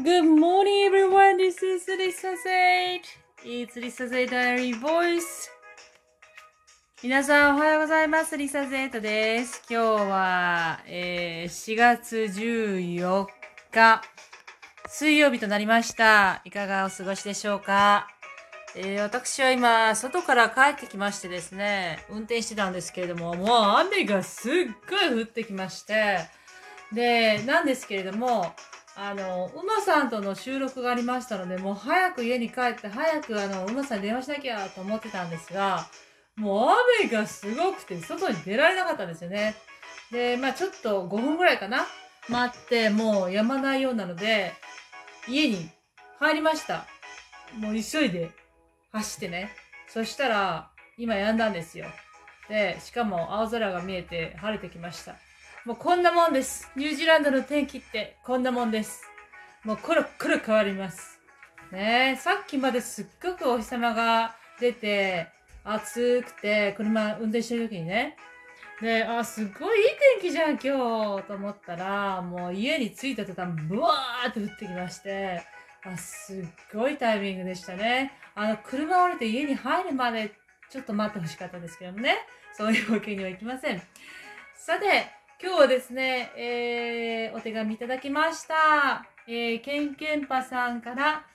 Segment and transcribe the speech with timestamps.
[0.00, 1.36] Good morning, everyone.
[1.36, 3.02] This is Lisa Zaid.
[3.44, 5.50] It's Lisa Zaid Diary Voice.
[7.02, 8.34] 皆さんおはようございます。
[8.38, 9.62] リサゼータです。
[9.68, 13.26] 今日は、えー4月14
[13.70, 14.02] 日、
[14.86, 16.40] 水曜日となりました。
[16.46, 18.08] いかがお過ごしでしょうか、
[18.74, 24.52] えー私は今、外から帰ってきましてですね、運転してたんですけれども、もう雨がすっ
[24.88, 26.20] ごい降ってきまして、
[26.94, 28.54] で、なんですけれども、
[28.94, 35.86] あの、馬さんとの収録がありましたので、もう早く家に帰って、早くあの、馬さんに電話しなきゃと思ってたんですが、
[36.36, 39.54] もう雨がすごくて、外に出られなかったんですよね。
[40.10, 41.86] で、まあちょっと5分ぐらいかな
[42.28, 44.52] 待って、もう止まないようなので、
[45.26, 45.70] 家に
[46.18, 46.86] 入りました。
[47.58, 48.30] もう急いで
[48.92, 49.52] 走ってね。
[49.88, 51.86] そしたら、今止んだんですよ。
[52.48, 55.16] で、しかも青空が見えて晴れてきました。
[55.64, 56.68] もうこんなもんです。
[56.74, 59.02] ニュージーランドの天気ってこんなもんです。
[59.62, 61.20] もうコロコロ変わります。
[61.70, 65.28] ねえ、さっきまですっごくお日様が出て、
[65.62, 68.16] 暑くて、車運転してる時にね。
[68.80, 69.88] で、あ、すごいいい
[70.20, 75.44] 天気じゃん、今日と思ったら、もう家に着いた途端、ブワーって降ってきまして、
[75.84, 78.10] あ、すっごいタイミングでしたね。
[78.34, 80.32] あの、車降りて家に入るまで、
[80.70, 82.16] ちょっと待ってほしかったですけどもね。
[82.52, 83.80] そういうわけにはいきません。
[84.56, 89.04] さて、今日はですね、えー、お手紙いただきました。
[89.26, 91.26] えー、ケンケンパさんから、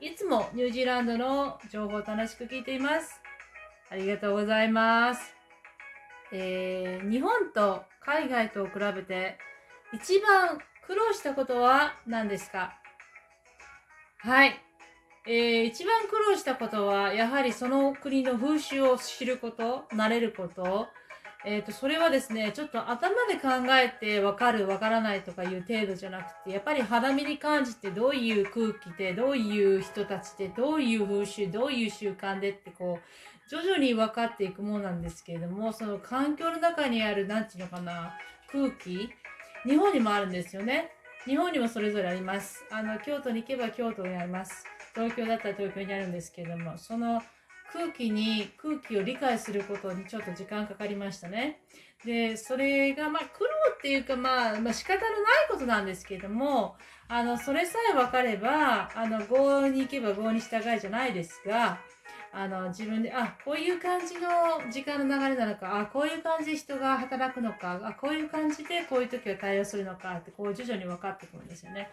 [0.00, 3.22] いつもニュージーランドの情報を楽しく聞いています。
[3.90, 5.34] ありがとうございます。
[6.30, 9.38] えー、日本と海外と比べて、
[9.94, 12.74] 一番苦労したことは何ですか？
[14.18, 14.60] はい。
[15.26, 20.88] えー、一番苦労したことは、やはりその国の風習を知ること、慣れること、
[21.46, 38.14] えっ、と、それはですね、ちょっと頭で考えて分かる、分からないとかいう程度じゃなくて、やっぱり肌身に感じてどういう空気で、どういう人たちで、どういう風習、どういう習慣でってこう、徐々に分かっていくものなんですけれども、その環境の中にある、なんていうのかな、
[38.50, 39.10] 空気、
[39.66, 40.92] 日本にもあるんですよね。
[41.26, 42.64] 日本にもそれぞれあります。
[42.70, 44.64] あの、京都に行けば京都にあります。
[44.94, 47.22] 東京だったら東京にあるんですけれども、その
[47.72, 51.60] 空気に、空気を理解することにちょっと時間かかりましたね。
[52.04, 56.76] で、それが、まあ、苦労っていうか、まあ、まあ、仕方のないことなんですけども、
[57.08, 61.80] あの、それさえ分かれば、あの、合に行けば合に従いじゃないですが、
[62.32, 64.30] あの、自分で、あ、こういう感じの
[64.70, 71.88] 時間の流れなのか、あ、こういう感じで人が働くのか、あ、こういう感じでこういう時は対応するのかって、こう徐々に分かってくるんですよね。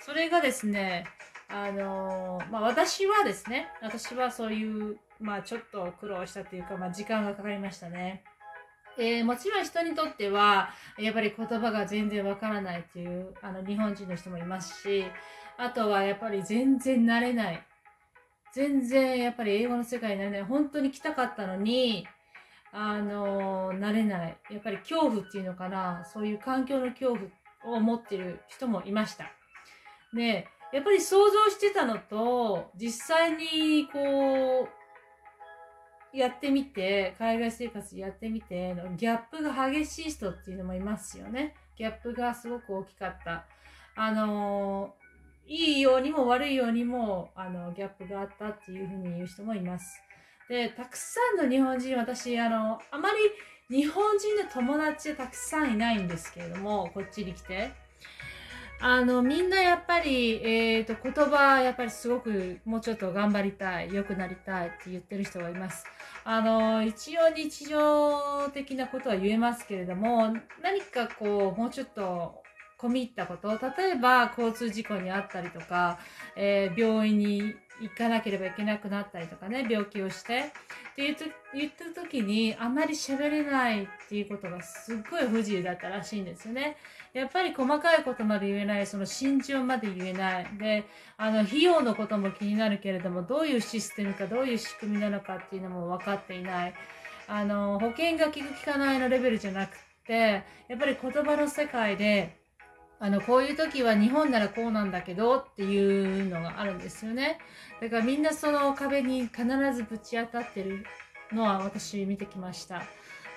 [0.00, 1.04] それがですね、
[1.48, 8.24] あのまあ私はですね、私はそういう、まあちょっと苦労したというか、まあ時間がかかりましたね。
[8.98, 15.04] えーもちろん人にとっては、やっぱり言葉が全然わからないっていう、あの日本人の人もいますし、
[15.56, 17.66] あとはやっぱり全然慣れない。
[18.52, 20.42] 全然やっぱり英語の世界になれない。
[20.44, 22.06] 本当に来たかったのに、
[22.72, 24.36] あの慣れない。
[24.50, 27.16] やっぱり恐怖っていうのかな、そういう環境の恐
[27.64, 29.26] 怖を持ってる人もいました。
[30.14, 34.68] で、やっぱり想像してたのと、実際にこ
[36.12, 41.54] う、やってみて、海外生活やってみて、のギャップが激しい人っていうのもいますよね。
[41.76, 43.44] ギャップがすごく大きかった。
[43.94, 44.96] あの
[45.46, 50.02] いいようにも悪いようにも、あの、ギャップがあったっていうふうに言う人もいます。
[50.48, 53.10] で、たくさんの日本人、私、あの、あま
[53.70, 57.84] り日本人の友達はたくさんいないんですけれども、こっちに来て。
[58.86, 65.86] あの、みんなやっぱり、えっ、と、言葉、やっぱりすごくもうちょっと頑張りたい、良くなりたいって言ってる人がいます。
[66.22, 72.42] あの、一応日常的なことは言えますけれども、何かこう、もうちょっと
[72.78, 75.98] 込み入ったこと、例えば交通事故にあったりとか、
[76.36, 80.42] えー病院に行かなければいけなくなったりとかね、病気をして、っ
[80.94, 81.24] て言うと
[81.54, 86.76] 言った時に、あまり喋れないっていうことがすっごい不自由だったらしいんですよね。
[87.12, 90.46] やっぱり細かいことまで言えない、その心情まで言えない。
[90.58, 90.84] で、
[91.16, 96.74] あの、費用のことも気になるけれども、どういうシステムか、どういう仕組みなのかっていうのも分かっていない。
[97.26, 99.76] あの、保険が効く効かないのレベルじゃなく
[100.06, 102.43] て、やっぱり言葉の世界で、
[103.04, 107.38] あの、こういう時は日本ならこうなんだけどっていうのがあるんですよね。
[107.78, 110.86] だからみんなその壁に必ずぶち当たってる
[111.30, 112.82] のは私見てきました。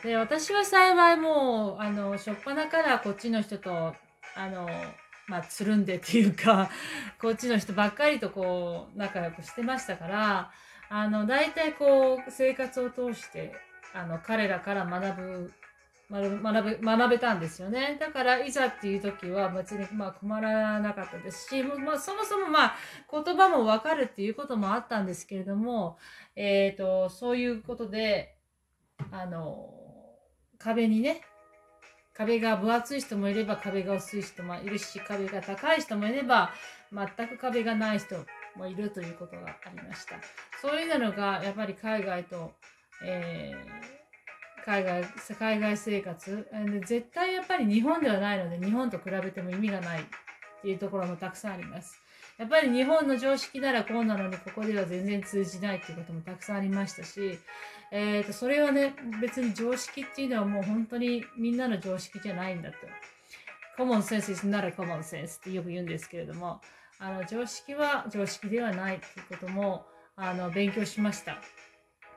[0.05, 3.93] で、私は幸いもう、あの、初っ端からこっちの人と、
[4.37, 4.69] あの、
[5.27, 6.69] まあ、つるんでっていうか、
[7.19, 10.51] こっちの人ばっかりとこう、仲良くしてましたから、
[10.87, 13.53] あの、大体こう、生活を通して、
[13.93, 15.53] あの、彼らから学ぶ
[16.09, 17.97] 学べ学べたんですよね。
[17.99, 22.75] だからいざっていう時は別にまあ困らなかったですし、まあ、そもそもまあ
[23.11, 25.97] 言葉もわかるっていうこともあったんですけれども、
[26.35, 28.35] え、ー、と、そういうことで、
[29.11, 29.73] あの、
[30.57, 31.21] 壁にね、
[32.13, 36.51] 壁が分厚い人もいれば壁が薄い人もいるし、壁が高い人もいれば、
[36.93, 38.15] 全く壁がない人
[38.55, 40.15] もいるということがありました。
[40.61, 42.53] そういうのがやっぱり海外と、
[43.03, 43.96] えー
[44.67, 45.01] 海外、
[45.39, 46.47] 海外生活。
[46.85, 50.03] 絶対やっぱり日本ではないので、日本と比べても意味がないっ
[50.61, 51.97] ていうところもたくさんあります。
[52.37, 57.39] やっぱり日本の常識ならこうなのに、ここでは全然通じないっていうこともたくさんありましたし、
[57.91, 62.75] えっ、ー、と、それはね、別に常識っていうのはもう本当にみんなの常識じゃないんだと。
[63.77, 66.59] コモンセンス is not a common sense ってよく言うんですけれども、
[66.99, 69.85] あの、常識は常識ではないっていうことも、
[70.17, 71.37] あの、勉強しました。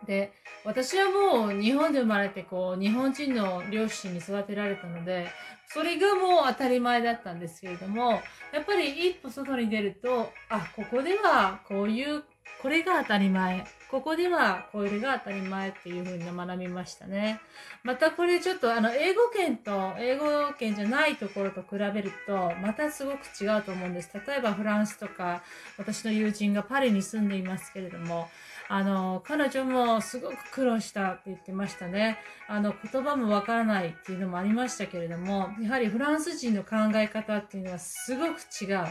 [0.06, 0.32] で、
[0.64, 5.28] 私はもう日本で生まれてこう、日本人の両親に育てられたので、
[5.68, 8.20] それがもう当たり前だったんですけれども、
[8.52, 12.24] やっぱり一歩外に出ると、あ、ここではこういう、
[12.62, 13.66] これが当たり前。
[13.90, 17.40] ここではこれが当たり前っていう風に学びましたね。
[17.82, 24.10] またこれちょっとあの、英語圏と英語圏じゃないところと比べると、またすごく違うと思うんです。
[24.26, 25.42] 例えばフランスとか、
[25.78, 28.28] 私の友人がパリに住んでいますけれども、
[28.68, 32.18] あの、彼女もすごく苦労したって言ってましたね。
[32.46, 38.86] あの、言葉もわからないっていうのもありましたけれども、やはりフランス人の考え方っていうのはすごく違う。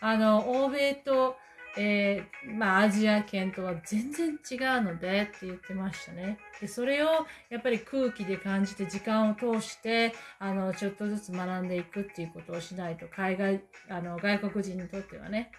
[0.00, 1.36] あの、欧米と、
[1.80, 6.38] えー、まあ、アジア圏とは全然違うのでって言ってましたね。
[6.60, 7.08] で、それを
[7.50, 15.52] やっぱり空気で感じて時間を通して、あの、ちょっとずつ学んでいくっていうことをしないと、海外、あの、外国人にとってはね。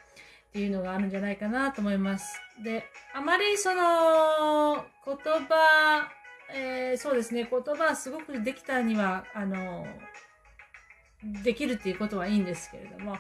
[0.50, 2.42] っていうのがあるんじゃないかなと思います。
[2.64, 2.84] で、
[3.14, 5.16] あまりその言
[5.48, 6.10] 葉、
[6.52, 9.88] えー、そうですね、言葉すごくできたには、あの、
[11.44, 13.18] できるっていうことはいいんですけれども、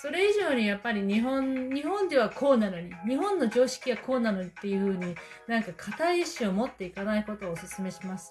[0.00, 5.14] それ以上にやっぱり日本、日本ではこうなのに、日本の常識はこうなのにっていうふうに
[5.46, 8.30] なんか固い意志を持っていかないことをお勧めします。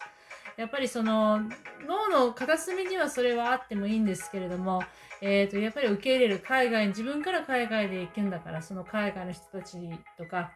[0.58, 1.42] やっぱりその
[1.86, 4.84] 脳の片隅にはそれはあってもいいんですけれども、
[5.22, 9.78] え、ー、と、やっぱり受け入れる海外に、自分から海外で行くんだから、その海外の人たち
[10.18, 10.52] とか、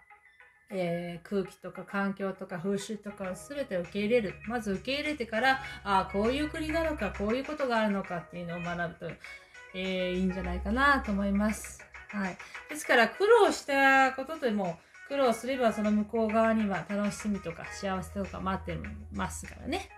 [0.70, 4.36] えー、空気とか環境とか風習とかを全て受け入れる。
[4.48, 9.12] まず受け入れてから、ああ、こういう国なのか、こういうことがあるのかっていうのを学ぶと、
[9.74, 11.80] えー、いいんじゃないかなと思います。
[12.10, 12.38] はい。
[12.70, 18.78] ですから、苦労したことでも、苦労すればその向こう側には楽しみとか幸せとか待って
[19.12, 19.90] ますからね。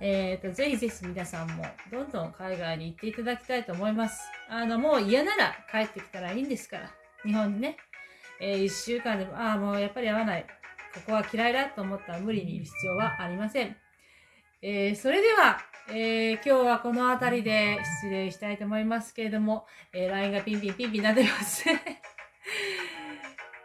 [0.00, 4.20] えっ、ー、と、ぜひぜひ皆さんもどんどん海外に行っていただきたいと思います。
[4.48, 6.90] あの、もう嫌なら帰ってきたらいいんですから。
[7.24, 7.76] 日本にね。
[8.40, 10.46] えー、一週間でも、ああ、もうやっぱり合わない。
[10.94, 13.76] ここは嫌いだと思ったら無理にいる必要はありません。
[14.62, 15.58] えー、それでは、
[15.90, 19.64] えー、今日はこの辺りで失礼したいと思いますけれども、
[19.94, 21.64] えー、LINE がピンピンピンピンなってます。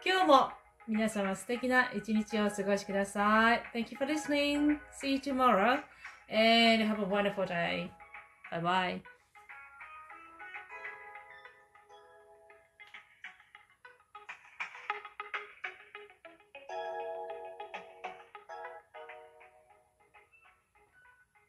[0.04, 0.50] 今日も
[0.88, 3.62] 皆様素敵な一日をお過ごしください。
[3.74, 4.78] Thank you for listening.
[5.02, 5.82] See you tomorrow
[6.30, 7.90] and have a wonderful day.
[8.50, 9.13] Bye bye.